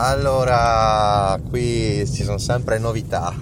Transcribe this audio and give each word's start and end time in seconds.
Allora, 0.00 1.36
qui 1.48 2.08
ci 2.08 2.22
sono 2.22 2.38
sempre 2.38 2.78
novità. 2.78 3.34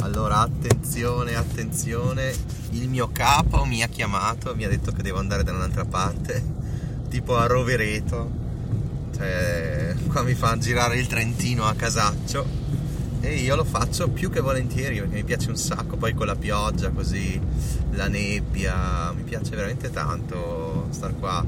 Allora, 0.00 0.38
attenzione, 0.38 1.34
attenzione. 1.34 2.34
Il 2.70 2.88
mio 2.88 3.10
capo 3.12 3.66
mi 3.66 3.82
ha 3.82 3.86
chiamato, 3.86 4.54
mi 4.56 4.64
ha 4.64 4.68
detto 4.70 4.92
che 4.92 5.02
devo 5.02 5.18
andare 5.18 5.42
da 5.42 5.52
un'altra 5.52 5.84
parte, 5.84 6.42
tipo 7.10 7.36
a 7.36 7.44
Rovereto. 7.44 8.30
Cioè, 9.14 9.94
qua 10.08 10.22
mi 10.22 10.32
fa 10.32 10.56
girare 10.56 10.96
il 10.96 11.06
Trentino 11.06 11.64
a 11.64 11.74
casaccio 11.74 12.46
e 13.20 13.34
io 13.34 13.54
lo 13.54 13.64
faccio 13.64 14.08
più 14.08 14.30
che 14.30 14.40
volentieri 14.40 15.00
perché 15.00 15.16
mi 15.16 15.24
piace 15.24 15.50
un 15.50 15.56
sacco. 15.56 15.96
Poi 15.96 16.14
con 16.14 16.24
la 16.24 16.34
pioggia, 16.34 16.88
così, 16.88 17.38
la 17.90 18.08
nebbia, 18.08 19.12
mi 19.14 19.22
piace 19.22 19.54
veramente 19.54 19.90
tanto 19.90 20.86
star 20.92 21.12
qua 21.18 21.44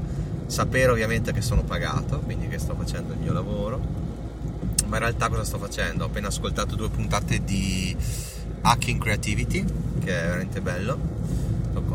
sapere 0.47 0.91
ovviamente 0.91 1.33
che 1.33 1.41
sono 1.41 1.63
pagato, 1.63 2.19
quindi 2.19 2.47
che 2.47 2.59
sto 2.59 2.75
facendo 2.75 3.13
il 3.13 3.19
mio 3.19 3.33
lavoro. 3.33 4.04
Ma 4.85 4.97
in 4.97 5.01
realtà 5.01 5.29
cosa 5.29 5.43
sto 5.43 5.57
facendo? 5.57 6.03
Ho 6.03 6.07
appena 6.07 6.27
ascoltato 6.27 6.75
due 6.75 6.89
puntate 6.89 7.43
di 7.43 7.95
Hacking 8.61 9.01
Creativity, 9.01 9.63
che 10.03 10.19
è 10.19 10.23
veramente 10.23 10.61
bello. 10.61 11.13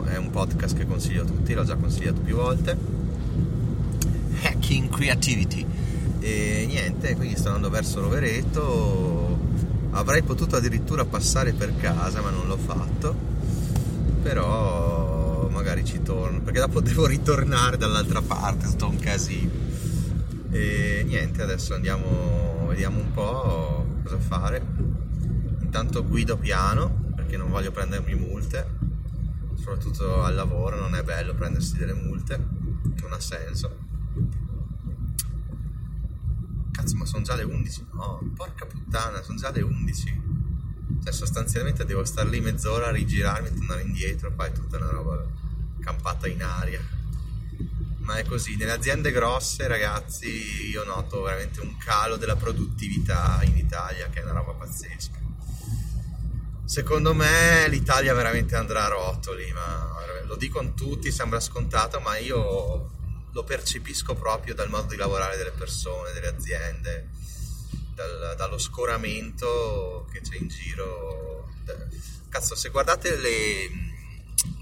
È 0.07 0.17
un 0.17 0.31
podcast 0.31 0.77
che 0.77 0.87
consiglio 0.87 1.23
a 1.23 1.25
tutti, 1.25 1.55
l'ho 1.55 1.65
già 1.65 1.77
consigliato 1.77 2.21
più 2.21 2.35
volte. 2.35 2.77
Hacking 4.43 4.89
Creativity. 4.91 5.65
E 6.21 6.65
niente, 6.67 7.17
quindi 7.17 7.37
sto 7.37 7.49
andando 7.49 7.71
verso 7.71 8.01
Rovereto. 8.01 9.39
Avrei 9.93 10.23
potuto 10.23 10.57
addirittura 10.57 11.05
passare 11.05 11.53
per 11.53 11.77
casa, 11.77 12.21
ma 12.21 12.31
non 12.31 12.47
l'ho 12.47 12.59
fatto. 12.59 13.15
Però 14.23 15.49
magari 15.51 15.85
ci 15.85 16.03
torno, 16.03 16.41
perché 16.41 16.61
dopo 16.61 16.81
devo 16.83 17.07
ritornare 17.07 17.77
dall'altra 17.77 18.21
parte, 18.21 18.67
sto 18.67 18.89
un 18.89 18.99
casino. 18.99 19.51
E 20.51 21.05
niente, 21.07 21.43
adesso 21.43 21.75
andiamo, 21.75 22.50
vediamo 22.71 22.99
un 22.99 23.13
po' 23.13 23.87
cosa 24.03 24.19
fare. 24.19 24.65
Intanto 25.61 26.07
guido 26.07 26.39
piano, 26.39 27.13
perché 27.15 27.37
non 27.37 27.51
voglio 27.51 27.71
prendermi 27.71 28.15
multe, 28.15 28.79
soprattutto 29.55 30.23
al 30.23 30.35
lavoro 30.35 30.79
non 30.79 30.95
è 30.95 31.03
bello 31.03 31.35
prendersi 31.35 31.77
delle 31.77 31.95
multe, 31.95 32.37
non 33.01 33.13
ha 33.13 33.21
senso. 33.21 33.77
Cazzo, 36.71 36.97
ma 36.97 37.05
sono 37.05 37.23
già 37.23 37.35
le 37.35 37.43
11? 37.43 37.87
No, 37.93 38.21
porca 38.35 38.65
puttana, 38.65 39.23
sono 39.23 39.39
già 39.39 39.51
le 39.51 39.61
11 39.61 40.31
cioè 41.03 41.13
sostanzialmente 41.13 41.85
devo 41.85 42.05
stare 42.05 42.29
lì 42.29 42.41
mezz'ora, 42.41 42.91
rigirarmi, 42.91 43.55
tornare 43.55 43.83
indietro, 43.83 44.33
poi 44.33 44.53
tutta 44.53 44.77
una 44.77 44.91
roba 44.91 45.25
campata 45.81 46.29
in 46.29 46.43
aria. 46.43 46.81
Ma 48.11 48.17
è 48.17 48.25
così, 48.25 48.57
nelle 48.57 48.73
aziende 48.73 49.13
grosse 49.13 49.69
ragazzi 49.69 50.69
io 50.69 50.83
noto 50.83 51.23
veramente 51.23 51.61
un 51.61 51.77
calo 51.77 52.17
della 52.17 52.35
produttività 52.35 53.39
in 53.45 53.57
Italia 53.57 54.09
che 54.09 54.19
è 54.19 54.25
una 54.25 54.33
roba 54.33 54.53
pazzesca. 54.55 55.21
Secondo 56.65 57.15
me 57.15 57.69
l'Italia 57.69 58.13
veramente 58.13 58.57
andrà 58.57 58.87
a 58.87 58.89
rotoli, 58.89 59.53
ma 59.53 59.95
lo 60.25 60.35
dicono 60.35 60.75
tutti, 60.75 61.13
sembra 61.13 61.39
scontato, 61.39 62.01
ma 62.01 62.17
io 62.17 62.91
lo 63.31 63.45
percepisco 63.45 64.17
proprio 64.17 64.57
dal 64.57 64.71
modo 64.71 64.89
di 64.89 64.97
lavorare 64.97 65.37
delle 65.37 65.53
persone, 65.53 66.11
delle 66.13 66.27
aziende, 66.27 67.11
dal, 67.95 68.35
dallo 68.37 68.59
scoramento 68.59 70.09
che 70.11 70.21
c'è 70.21 70.35
in 70.35 70.49
giro. 70.49 71.49
Cazzo, 72.29 72.57
se 72.57 72.71
guardate 72.71 73.15
le, 73.15 73.69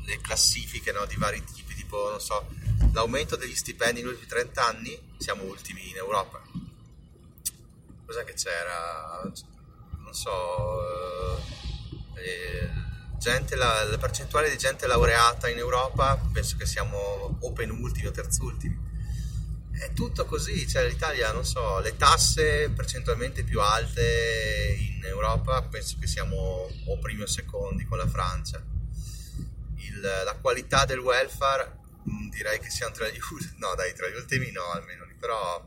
le 0.05 0.21
classifiche 0.21 0.93
no, 0.93 1.07
di 1.07 1.17
vari 1.17 1.43
tipi, 1.43 1.75
tipo, 1.75 2.11
non 2.11 2.21
so, 2.21 2.47
l'aumento 2.99 3.37
degli 3.37 3.55
stipendi 3.55 4.01
negli 4.01 4.11
ultimi 4.11 4.27
30 4.27 4.67
anni, 4.67 5.01
siamo 5.19 5.45
ultimi 5.45 5.89
in 5.89 5.97
Europa. 5.97 6.43
Cos'è 8.05 8.25
che 8.25 8.35
c'era? 8.35 9.23
Non 9.99 10.15
so, 10.15 11.39
eh, 12.15 12.69
gente, 13.19 13.55
la, 13.55 13.85
la, 13.85 13.99
percentuale 13.99 14.51
di 14.51 14.59
gente 14.59 14.87
laureata 14.89 15.49
in 15.49 15.59
Europa, 15.59 16.19
penso 16.33 16.57
che 16.57 16.67
siamo 16.67 17.39
o 17.39 17.53
penultimi 17.53 18.09
o 18.09 18.11
terzultimi. 18.11 18.87
È 19.71 19.93
tutto 19.93 20.25
così, 20.25 20.67
cioè 20.67 20.89
l'Italia, 20.89 21.31
non 21.31 21.45
so, 21.45 21.79
le 21.79 21.97
tasse 21.97 22.71
percentualmente 22.71 23.45
più 23.45 23.61
alte 23.61 24.77
in 24.77 25.05
Europa, 25.05 25.63
penso 25.63 25.99
che 26.01 26.09
siamo 26.09 26.69
o 26.87 26.99
primi 26.99 27.23
o 27.23 27.27
secondi 27.27 27.85
con 27.85 27.99
la 27.99 28.09
Francia 28.09 28.61
il, 29.77 30.01
la 30.01 30.37
qualità 30.41 30.85
del 30.85 30.99
welfare 30.99 31.79
direi 32.31 32.59
che 32.59 32.71
siamo 32.71 32.95
tra 32.95 33.09
gli 33.09 33.19
ultimi, 33.33 33.59
no 33.59 33.75
dai, 33.75 33.95
tra 33.95 34.09
gli 34.09 34.15
ultimi 34.15 34.51
no 34.51 34.71
almeno, 34.71 35.07
però 35.19 35.67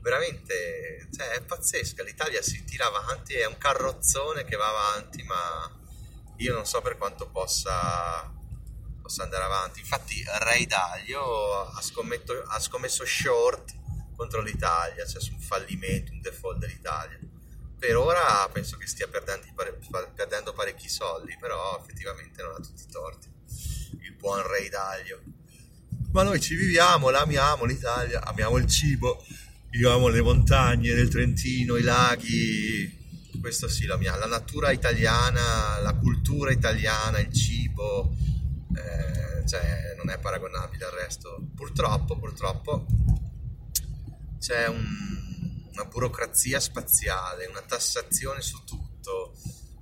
veramente 0.00 1.08
cioè, 1.14 1.30
è 1.30 1.42
pazzesca, 1.42 2.02
l'Italia 2.02 2.42
si 2.42 2.64
tira 2.64 2.86
avanti, 2.86 3.34
è 3.34 3.46
un 3.46 3.58
carrozzone 3.58 4.44
che 4.44 4.56
va 4.56 4.68
avanti, 4.68 5.22
ma 5.22 5.70
io 6.36 6.54
non 6.54 6.66
so 6.66 6.80
per 6.80 6.96
quanto 6.96 7.28
possa, 7.28 8.32
possa 9.02 9.22
andare 9.22 9.44
avanti. 9.44 9.80
Infatti 9.80 10.22
Ray 10.26 10.66
Dalio 10.66 11.68
ha, 11.68 11.72
ha 11.76 12.60
scommesso 12.60 13.04
short 13.04 13.76
contro 14.16 14.40
l'Italia, 14.40 15.06
cioè 15.06 15.20
su 15.20 15.32
un 15.32 15.40
fallimento, 15.40 16.12
un 16.12 16.20
default 16.20 16.58
dell'Italia. 16.58 17.18
Per 17.78 17.96
ora 17.96 18.48
penso 18.50 18.76
che 18.76 18.88
stia 18.88 19.06
perdendo, 19.06 19.46
perdendo 20.14 20.52
parecchi 20.52 20.88
soldi, 20.88 21.36
però 21.38 21.78
effettivamente 21.80 22.42
non 22.42 22.54
ha 22.54 22.60
tutti 22.60 22.82
i 22.82 22.90
torti 22.90 23.36
il 24.02 24.12
buon 24.14 24.46
Re 24.46 24.68
Dalio. 24.68 25.22
Ma 26.10 26.22
noi 26.22 26.40
ci 26.40 26.54
viviamo, 26.54 27.10
l'amiamo 27.10 27.66
l'Italia, 27.66 28.24
amiamo 28.24 28.56
il 28.56 28.66
cibo, 28.66 29.22
viviamo 29.68 30.08
le 30.08 30.22
montagne 30.22 30.94
del 30.94 31.08
Trentino, 31.08 31.76
i 31.76 31.82
laghi, 31.82 32.98
questo 33.42 33.68
sì, 33.68 33.84
la, 33.84 33.98
mia, 33.98 34.16
la 34.16 34.26
natura 34.26 34.70
italiana, 34.70 35.78
la 35.80 35.94
cultura 35.94 36.50
italiana, 36.50 37.18
il 37.18 37.30
cibo, 37.30 38.14
eh, 38.74 39.46
cioè 39.46 39.94
non 39.98 40.08
è 40.08 40.18
paragonabile 40.18 40.86
al 40.86 40.92
resto. 40.92 41.46
Purtroppo, 41.54 42.16
purtroppo 42.16 42.86
c'è 44.40 44.66
un, 44.66 44.86
una 45.72 45.84
burocrazia 45.84 46.58
spaziale, 46.58 47.44
una 47.46 47.62
tassazione 47.62 48.40
su 48.40 48.64
tutto, 48.64 49.34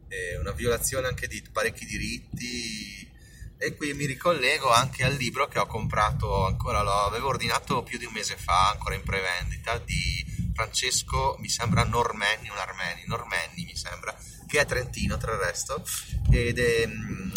eh, 0.09 0.37
una 0.39 0.53
violazione 0.53 1.07
anche 1.07 1.29
di 1.29 1.41
parecchi 1.53 1.87
diritti 1.87 3.15
e 3.59 3.75
qui 3.75 3.95
mi 3.95 4.05
ricollego 4.05 4.71
anche 4.71 5.05
al 5.05 5.15
libro 5.15 5.49
che 5.49 5.59
ho 5.59 5.67
comprato 5.67 6.45
ancora, 6.45 6.83
lo 6.83 6.93
avevo 6.93 7.29
ordinato 7.29 7.83
più 7.83 7.99
di 7.99 8.05
un 8.05 8.13
mese 8.13 8.37
fa, 8.37 8.71
ancora 8.71 8.95
in 8.95 9.03
prevendita, 9.03 9.79
di 9.79 10.25
Francesco, 10.53 11.37
mi 11.39 11.49
sembra 11.49 11.85
Normenni, 11.85 12.49
un 12.49 12.59
Armeni, 12.59 13.05
Normenni 13.07 13.65
mi 13.65 13.77
sembra, 13.77 14.15
che 14.47 14.61
è 14.61 14.67
trentino 14.67 15.17
tra 15.17 15.33
il 15.33 15.39
resto, 15.39 15.83
ed 16.31 16.59
è, 16.59 16.87
mm, 16.87 17.33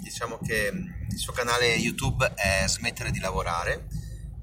diciamo 0.00 0.38
che 0.38 0.72
il 1.10 1.18
suo 1.18 1.32
canale 1.32 1.74
YouTube 1.74 2.32
è 2.34 2.64
Smettere 2.66 3.10
di 3.10 3.20
lavorare. 3.20 3.88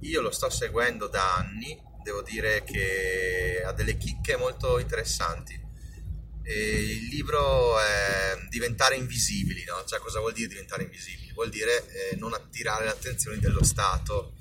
Io 0.02 0.22
lo 0.22 0.32
sto 0.32 0.50
seguendo 0.50 1.08
da 1.08 1.36
anni, 1.36 1.78
devo 2.04 2.22
dire 2.22 2.64
che 2.64 3.64
ha 3.66 3.74
delle 3.74 3.98
chicche 3.98 4.38
molto 4.38 4.80
interessanti 4.80 5.69
e 6.50 6.96
il 6.96 7.08
libro 7.10 7.80
è 7.80 8.36
diventare 8.50 8.96
invisibili, 8.96 9.64
no? 9.66 9.84
Cioè, 9.86 10.00
cosa 10.00 10.20
vuol 10.20 10.34
dire 10.34 10.48
diventare 10.48 10.82
invisibili? 10.82 11.32
Vuol 11.32 11.50
dire 11.50 11.86
eh, 11.92 12.16
non 12.16 12.34
attirare 12.34 12.86
l'attenzione 12.86 13.38
dello 13.38 13.64
Stato, 13.64 14.34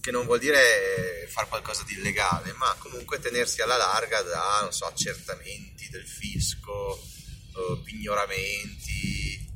che 0.00 0.10
non 0.10 0.24
vuol 0.24 0.40
dire 0.40 1.28
fare 1.28 1.46
qualcosa 1.46 1.84
di 1.86 1.94
illegale, 1.94 2.52
ma 2.54 2.74
comunque 2.78 3.20
tenersi 3.20 3.62
alla 3.62 3.76
larga 3.76 4.22
da, 4.22 4.68
so, 4.72 4.86
accertamenti 4.86 5.88
del 5.88 6.04
fisco, 6.04 6.98
eh, 6.98 7.80
pignoramenti, 7.84 9.48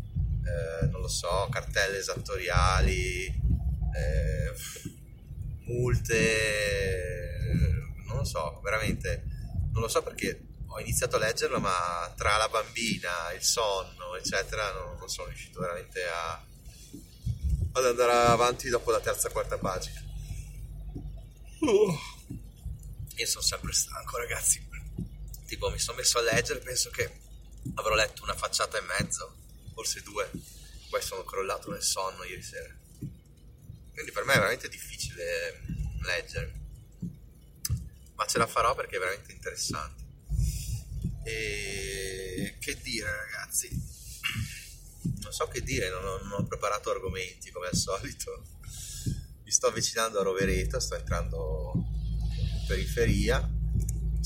eh, 0.44 0.86
non 0.86 1.00
lo 1.00 1.08
so, 1.08 1.48
cartelle 1.50 1.98
esattoriali, 1.98 3.24
eh, 3.26 4.52
multe, 5.66 7.36
eh, 7.36 7.72
non 8.06 8.18
lo 8.18 8.24
so, 8.24 8.60
veramente, 8.62 9.24
non 9.72 9.82
lo 9.82 9.88
so 9.88 10.04
perché 10.04 10.53
ho 10.74 10.80
iniziato 10.80 11.14
a 11.14 11.20
leggerlo, 11.20 11.60
ma 11.60 12.12
tra 12.16 12.36
la 12.36 12.48
bambina, 12.48 13.30
il 13.32 13.44
sonno, 13.44 14.16
eccetera, 14.16 14.72
non, 14.72 14.96
non 14.98 15.08
sono 15.08 15.28
riuscito 15.28 15.60
veramente 15.60 16.04
a, 16.04 16.44
ad 17.72 17.84
andare 17.86 18.12
avanti 18.12 18.68
dopo 18.68 18.90
la 18.90 18.98
terza 18.98 19.30
quarta 19.30 19.56
pagina. 19.56 20.02
Uh. 21.60 21.96
Io 23.16 23.26
sono 23.26 23.44
sempre 23.44 23.72
stanco, 23.72 24.18
ragazzi. 24.18 24.66
tipo 25.46 25.70
mi 25.70 25.78
sono 25.78 25.98
messo 25.98 26.18
a 26.18 26.22
leggere 26.22 26.58
penso 26.58 26.90
che 26.90 27.20
avrò 27.76 27.94
letto 27.94 28.24
una 28.24 28.34
facciata 28.34 28.76
e 28.76 28.80
mezzo 28.80 29.36
forse 29.72 30.02
due 30.02 30.28
poi 30.90 31.00
sono 31.00 31.22
crollato 31.22 31.70
nel 31.70 31.82
sonno 31.82 32.24
ieri 32.24 32.42
sera 32.42 32.74
quindi 33.92 34.10
per 34.10 34.24
me 34.24 34.32
è 34.32 34.36
veramente 34.38 34.68
difficile 34.68 35.62
leggere 36.02 36.60
ma 38.14 38.26
ce 38.26 38.38
la 38.38 38.46
farò 38.46 38.74
perché 38.74 38.96
è 38.96 38.98
veramente 38.98 39.32
interessante 39.32 40.03
e 41.24 42.56
che 42.60 42.78
dire 42.82 43.08
ragazzi 43.10 43.68
non 45.22 45.32
so 45.32 45.48
che 45.48 45.62
dire 45.62 45.90
non 45.90 46.04
ho, 46.04 46.18
non 46.22 46.40
ho 46.40 46.46
preparato 46.46 46.90
argomenti 46.90 47.50
come 47.50 47.66
al 47.66 47.76
solito 47.76 48.44
mi 49.44 49.50
sto 49.50 49.66
avvicinando 49.66 50.20
a 50.20 50.22
Rovereto 50.22 50.78
sto 50.80 50.94
entrando 50.96 51.72
in 51.74 52.66
periferia 52.66 53.54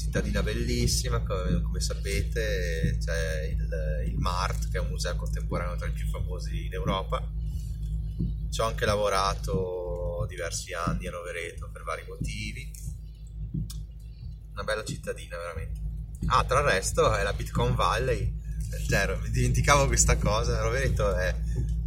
cittadina 0.09 0.43
bellissima, 0.43 1.23
come, 1.23 1.61
come 1.61 1.81
sapete 1.81 2.97
c'è 2.99 3.43
il, 3.43 4.07
il, 4.07 4.17
MART 4.17 4.71
che 4.71 4.79
è 4.79 4.81
un 4.81 4.89
museo 4.89 5.15
contemporaneo 5.17 5.77
tra 5.77 5.87
i 5.87 5.93
più 5.93 6.09
famosi 6.09 6.65
in 6.65 6.73
Europa. 6.73 7.23
Ci 8.51 8.61
ho 8.61 8.65
anche 8.65 8.87
lavorato 8.87 10.25
diversi 10.29 10.73
anni 10.73 11.07
a 11.07 11.11
Rovereto 11.11 11.69
per 11.71 11.83
vari 11.83 12.05
motivi. 12.07 12.71
Una 14.53 14.65
bella 14.65 14.85
cittadina 14.85 15.37
veramente. 15.37 15.88
Ah, 16.27 16.45
tra 16.45 16.61
il 16.61 16.67
resto 16.67 17.15
è 17.15 17.23
la 17.23 17.33
Bitcoin 17.33 17.75
Valley. 17.75 18.37
Cioè, 18.89 19.19
mi 19.23 19.31
dimenticavo 19.31 19.87
questa 19.87 20.17
cosa. 20.17 20.61
Rovereto 20.61 21.15
è 21.15 21.35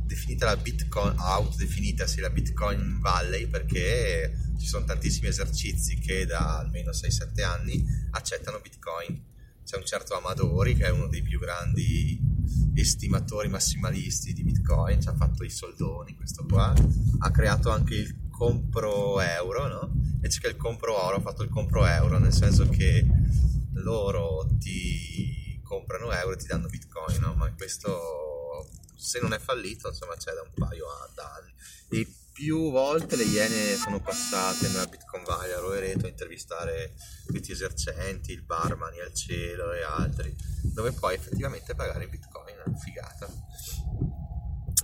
definita 0.05 0.45
la 0.45 0.57
Bitcoin, 0.57 1.15
autodefinita 1.17 2.05
sì, 2.05 2.19
la 2.19 2.29
Bitcoin 2.29 2.99
Valley 2.99 3.47
perché 3.47 4.35
ci 4.59 4.67
sono 4.67 4.85
tantissimi 4.85 5.27
esercizi 5.27 5.97
che 5.97 6.25
da 6.25 6.59
almeno 6.59 6.91
6-7 6.91 7.43
anni 7.43 7.85
accettano 8.11 8.59
Bitcoin. 8.59 9.29
C'è 9.63 9.77
un 9.77 9.85
certo 9.85 10.15
Amadori 10.15 10.75
che 10.75 10.85
è 10.85 10.89
uno 10.89 11.07
dei 11.07 11.21
più 11.21 11.39
grandi 11.39 12.19
estimatori 12.75 13.47
massimalisti 13.47 14.33
di 14.33 14.43
Bitcoin, 14.43 15.01
ci 15.01 15.07
ha 15.07 15.15
fatto 15.15 15.43
i 15.43 15.49
soldoni 15.49 16.15
questo 16.15 16.45
qua, 16.45 16.73
ha 17.19 17.31
creato 17.31 17.69
anche 17.69 17.95
il 17.95 18.29
compro 18.29 19.21
euro, 19.21 19.67
no? 19.67 19.93
E 20.21 20.27
c'è 20.27 20.39
che 20.39 20.47
il 20.47 20.57
compro 20.57 21.01
oro 21.01 21.17
ha 21.17 21.21
fatto 21.21 21.43
il 21.43 21.49
compro 21.49 21.85
euro, 21.85 22.17
nel 22.19 22.33
senso 22.33 22.67
che 22.67 23.05
loro 23.81 24.47
ti 24.59 25.59
comprano 25.63 26.11
euro 26.11 26.33
e 26.33 26.37
ti 26.37 26.47
danno 26.47 26.67
Bitcoin, 26.67 27.19
no? 27.19 27.33
Ma 27.33 27.53
questo 27.53 28.69
se 28.95 29.19
non 29.19 29.33
è 29.33 29.39
fallito, 29.39 29.89
insomma, 29.89 30.15
c'è 30.15 30.31
da 30.33 30.41
un 30.41 30.51
paio 30.53 30.85
d'anni. 31.15 31.53
E 31.89 32.07
più 32.33 32.71
volte 32.71 33.15
le 33.15 33.23
Iene 33.23 33.75
sono 33.75 33.99
passate 33.99 34.67
nella 34.67 34.85
Bitcoin 34.85 35.23
Valley 35.23 35.51
a 35.51 35.59
Rovereto 35.59 36.05
a 36.05 36.09
intervistare 36.09 36.93
questi 37.25 37.51
esercenti, 37.51 38.31
il 38.31 38.43
barman 38.43 38.93
al 38.99 39.13
cielo 39.13 39.73
e 39.73 39.81
altri, 39.81 40.35
dove 40.63 40.91
poi 40.91 41.15
effettivamente 41.15 41.75
pagare 41.75 42.05
in 42.05 42.09
Bitcoin 42.09 42.55
figata. 42.77 43.27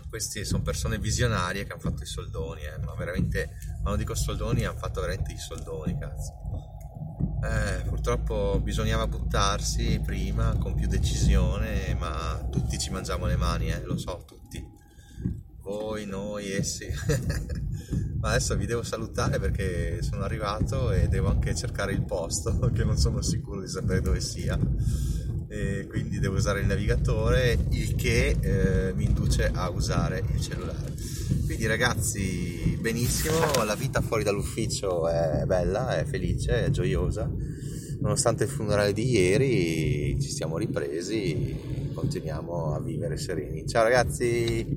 Questi 0.10 0.46
sono 0.46 0.64
persone 0.64 0.98
visionarie 1.00 1.66
che 1.66 1.74
hanno 1.74 1.82
fatto 1.82 2.04
i 2.04 2.08
soldoni, 2.08 2.64
eh, 2.64 2.78
ma 2.80 2.94
veramente, 2.96 3.58
quando 3.82 3.98
dico 3.98 4.16
soldoni, 4.16 4.66
hanno 4.66 4.78
fatto 4.78 5.02
veramente 5.02 5.34
i 5.34 5.38
soldoni, 5.38 5.98
cazzo. 6.00 6.47
Eh, 7.44 7.84
purtroppo 7.88 8.60
bisognava 8.62 9.08
buttarsi 9.08 10.02
prima 10.04 10.56
con 10.58 10.74
più 10.74 10.88
decisione, 10.88 11.96
ma 11.96 12.46
tutti 12.50 12.78
ci 12.80 12.90
mangiamo 12.90 13.26
le 13.26 13.36
mani, 13.36 13.70
eh, 13.70 13.84
lo 13.84 13.98
so, 13.98 14.24
tutti 14.26 14.76
voi, 15.68 16.06
noi, 16.06 16.52
essi. 16.52 16.88
Ma 18.20 18.30
adesso 18.30 18.56
vi 18.56 18.66
devo 18.66 18.84
salutare 18.84 19.38
perché 19.38 20.02
sono 20.02 20.24
arrivato 20.24 20.92
e 20.92 21.08
devo 21.08 21.30
anche 21.30 21.54
cercare 21.54 21.92
il 21.92 22.04
posto 22.04 22.58
che 22.74 22.84
non 22.84 22.98
sono 22.98 23.22
sicuro 23.22 23.62
di 23.62 23.68
sapere 23.68 24.02
dove 24.02 24.22
sia. 24.22 24.58
E 25.50 25.86
quindi 25.88 26.20
devo 26.20 26.36
usare 26.36 26.62
il 26.62 26.68
navigatore, 26.68 27.58
il 27.70 27.96
che 27.96 28.38
eh, 28.40 28.94
mi 28.94 29.06
induce 29.06 29.52
a 29.54 29.70
usare 29.70 30.24
il 30.34 30.42
cellulare. 30.42 30.94
Quindi 31.58 31.76
ragazzi, 31.76 32.78
benissimo, 32.80 33.64
la 33.66 33.74
vita 33.74 34.00
fuori 34.02 34.24
dall'ufficio 34.24 35.10
è 35.10 35.42
bella, 35.48 35.98
è 35.98 36.06
felice, 36.06 36.66
è 36.66 36.70
gioiosa. 36.70 37.28
Nonostante 38.00 38.44
il 38.44 38.50
funerale 38.52 38.94
di 38.94 39.10
ieri 39.10 40.22
ci 40.22 40.30
siamo 40.30 40.60
ripresi, 40.60 41.90
continuiamo 41.96 42.76
a 42.76 42.80
vivere 42.80 43.18
sereni. 43.18 43.68
Ciao 43.68 43.82
ragazzi! 43.82 44.77